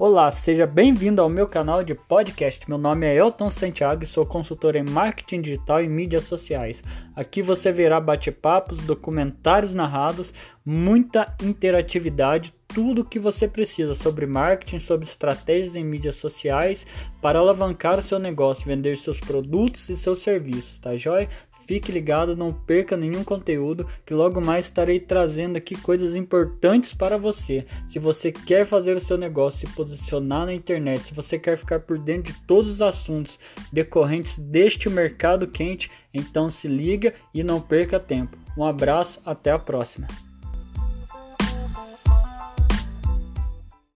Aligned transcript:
Olá, 0.00 0.30
seja 0.30 0.64
bem-vindo 0.64 1.20
ao 1.20 1.28
meu 1.28 1.48
canal 1.48 1.82
de 1.82 1.92
podcast. 1.92 2.68
Meu 2.68 2.78
nome 2.78 3.04
é 3.04 3.16
Elton 3.16 3.50
Santiago 3.50 4.04
e 4.04 4.06
sou 4.06 4.24
consultor 4.24 4.76
em 4.76 4.84
marketing 4.88 5.40
digital 5.40 5.82
e 5.82 5.88
mídias 5.88 6.22
sociais. 6.22 6.80
Aqui 7.16 7.42
você 7.42 7.72
verá 7.72 8.00
bate-papos, 8.00 8.78
documentários 8.78 9.74
narrados, 9.74 10.32
muita 10.64 11.34
interatividade, 11.42 12.54
tudo 12.68 13.00
o 13.00 13.04
que 13.04 13.18
você 13.18 13.48
precisa 13.48 13.92
sobre 13.92 14.24
marketing, 14.24 14.78
sobre 14.78 15.04
estratégias 15.04 15.74
em 15.74 15.82
mídias 15.82 16.14
sociais 16.14 16.86
para 17.20 17.40
alavancar 17.40 17.98
o 17.98 18.02
seu 18.02 18.20
negócio, 18.20 18.68
vender 18.68 18.96
seus 18.98 19.18
produtos 19.18 19.88
e 19.88 19.96
seus 19.96 20.20
serviços, 20.20 20.78
tá 20.78 20.96
joia? 20.96 21.28
Fique 21.68 21.92
ligado, 21.92 22.34
não 22.34 22.50
perca 22.50 22.96
nenhum 22.96 23.22
conteúdo, 23.22 23.86
que 24.06 24.14
logo 24.14 24.40
mais 24.40 24.64
estarei 24.64 24.98
trazendo 24.98 25.58
aqui 25.58 25.76
coisas 25.76 26.16
importantes 26.16 26.94
para 26.94 27.18
você. 27.18 27.66
Se 27.86 27.98
você 27.98 28.32
quer 28.32 28.64
fazer 28.64 28.96
o 28.96 29.00
seu 29.00 29.18
negócio 29.18 29.68
se 29.68 29.74
posicionar 29.74 30.46
na 30.46 30.54
internet, 30.54 31.02
se 31.04 31.12
você 31.12 31.38
quer 31.38 31.58
ficar 31.58 31.80
por 31.80 31.98
dentro 31.98 32.32
de 32.32 32.40
todos 32.46 32.70
os 32.70 32.80
assuntos 32.80 33.38
decorrentes 33.70 34.38
deste 34.38 34.88
mercado 34.88 35.46
quente, 35.46 35.90
então 36.14 36.48
se 36.48 36.66
liga 36.66 37.12
e 37.34 37.44
não 37.44 37.60
perca 37.60 38.00
tempo. 38.00 38.38
Um 38.56 38.64
abraço, 38.64 39.20
até 39.22 39.50
a 39.50 39.58
próxima. 39.58 40.06